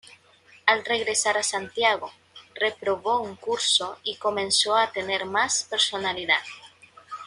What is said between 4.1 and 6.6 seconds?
comenzó a tener más personalidad.